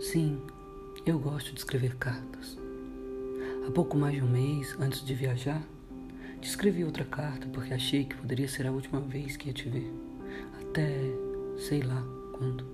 [0.00, 0.40] Sim,
[1.04, 2.56] eu gosto de escrever cartas.
[3.66, 5.60] Há pouco mais de um mês, antes de viajar,
[6.40, 9.68] te escrevi outra carta porque achei que poderia ser a última vez que ia te
[9.68, 9.92] ver.
[10.60, 10.88] Até
[11.58, 12.00] sei lá
[12.32, 12.64] quando.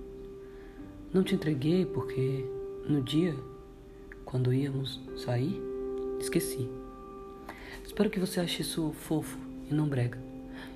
[1.11, 2.45] Não te entreguei porque
[2.87, 3.35] no dia,
[4.23, 5.59] quando íamos sair,
[6.19, 6.69] esqueci.
[7.83, 10.19] Espero que você ache isso fofo e não brega.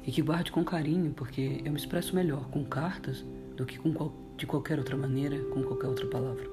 [0.04, 3.24] E que guarde com carinho, porque eu me expresso melhor com cartas
[3.56, 6.50] do que com qual, de qualquer outra maneira, com qualquer outra palavra.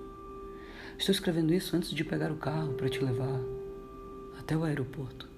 [0.98, 3.40] Estou escrevendo isso antes de pegar o carro para te levar
[4.40, 5.28] até o aeroporto.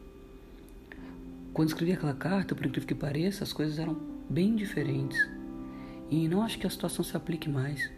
[1.52, 3.94] Quando escrevi aquela carta, por incrível que pareça, as coisas eram
[4.30, 5.18] bem diferentes.
[6.10, 7.90] E não acho que a situação se aplique mais.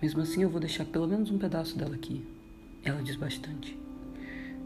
[0.00, 2.26] Mesmo assim, eu vou deixar pelo menos um pedaço dela aqui.
[2.82, 3.78] Ela diz bastante.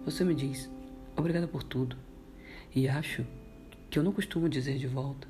[0.06, 0.70] Você me diz,
[1.14, 1.94] obrigada por tudo.
[2.74, 3.27] E acho
[3.91, 5.28] que eu não costumo dizer de volta.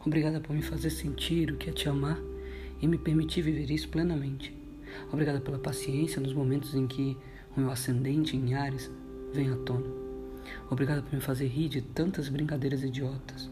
[0.00, 2.18] Obrigada por me fazer sentir o que é te amar
[2.80, 4.54] e me permitir viver isso plenamente.
[5.12, 7.16] Obrigada pela paciência nos momentos em que
[7.56, 8.90] o meu ascendente em Ares
[9.32, 9.86] vem à tona.
[10.70, 13.50] Obrigada por me fazer rir de tantas brincadeiras idiotas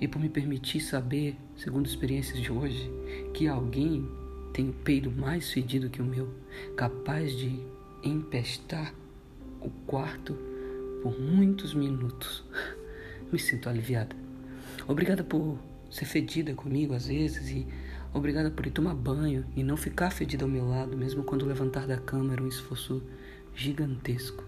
[0.00, 2.90] e por me permitir saber, segundo experiências de hoje,
[3.34, 4.08] que alguém
[4.52, 6.28] tem o peido mais fedido que o meu,
[6.76, 7.60] capaz de
[8.02, 8.94] empestar
[9.60, 10.36] o quarto
[11.02, 12.44] por muitos minutos.
[13.32, 14.16] Me sinto aliviada.
[14.88, 15.58] Obrigada por
[15.90, 17.66] ser fedida comigo às vezes e
[18.12, 21.86] obrigada por ir tomar banho e não ficar fedida ao meu lado, mesmo quando levantar
[21.86, 23.02] da cama era um esforço
[23.54, 24.44] gigantesco.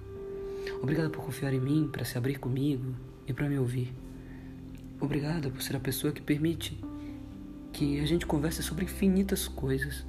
[0.81, 2.95] Obrigada por confiar em mim, para se abrir comigo
[3.27, 3.95] e para me ouvir.
[5.01, 6.79] Obrigada por ser a pessoa que permite
[7.73, 10.07] que a gente converse sobre infinitas coisas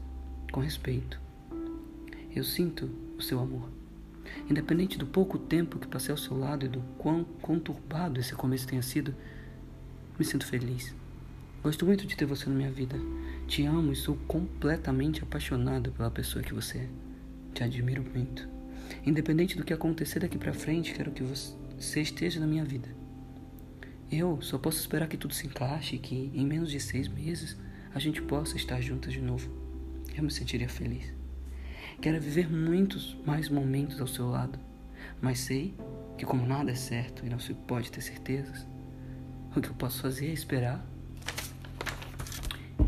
[0.52, 1.20] com respeito.
[2.36, 3.70] Eu sinto o seu amor.
[4.50, 8.68] Independente do pouco tempo que passei ao seu lado e do quão conturbado esse começo
[8.68, 9.16] tenha sido,
[10.18, 10.94] me sinto feliz.
[11.64, 12.98] Gosto muito de ter você na minha vida.
[13.48, 16.90] Te amo e sou completamente apaixonado pela pessoa que você é.
[17.54, 18.50] Te admiro muito.
[19.06, 22.90] Independente do que acontecer daqui para frente, quero que você esteja na minha vida.
[24.12, 27.56] Eu só posso esperar que tudo se encaixe e que em menos de seis meses
[27.96, 29.50] a gente possa estar juntas de novo.
[30.14, 31.14] Eu me sentiria feliz.
[32.02, 34.60] Quero viver muitos mais momentos ao seu lado,
[35.22, 35.74] mas sei
[36.18, 38.68] que como nada é certo e não se pode ter certezas,
[39.56, 40.93] o que eu posso fazer é esperar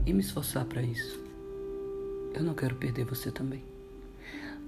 [0.05, 1.19] e me esforçar para isso.
[2.33, 3.63] Eu não quero perder você também.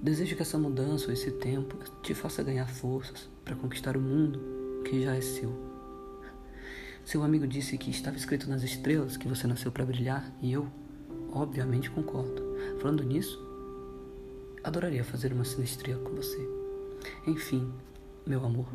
[0.02, 4.40] Desejo que essa mudança ou esse tempo te faça ganhar forças para conquistar o mundo
[4.84, 5.52] que já é seu.
[7.04, 10.68] Seu amigo disse que estava escrito nas estrelas que você nasceu para brilhar e eu,
[11.32, 12.42] obviamente, concordo.
[12.80, 13.40] Falando nisso,
[14.62, 16.38] adoraria fazer uma sinestria com você.
[17.26, 17.72] Enfim,
[18.26, 18.66] meu amor,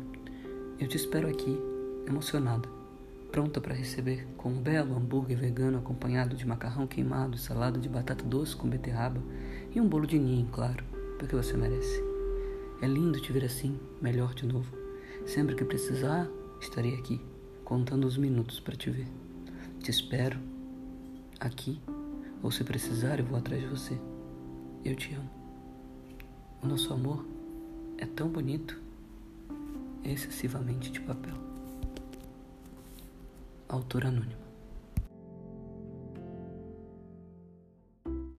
[0.78, 1.58] eu te espero aqui,
[2.06, 2.83] emocionada
[3.34, 8.24] pronta para receber com um belo hambúrguer vegano acompanhado de macarrão queimado, salada de batata
[8.24, 9.20] doce com beterraba
[9.74, 10.84] e um bolo de ninho, claro,
[11.18, 12.00] porque você merece.
[12.80, 14.72] É lindo te ver assim, melhor de novo.
[15.26, 16.30] Sempre que precisar,
[16.60, 17.20] estarei aqui,
[17.64, 19.08] contando os minutos para te ver.
[19.80, 20.38] Te espero
[21.40, 21.80] aqui,
[22.40, 23.98] ou se precisar, eu vou atrás de você.
[24.84, 25.30] Eu te amo.
[26.62, 27.26] O nosso amor
[27.98, 28.80] é tão bonito,
[30.04, 31.53] excessivamente de papel.
[33.74, 34.43] Autor anônimo.